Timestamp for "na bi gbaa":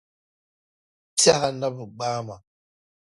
1.59-2.19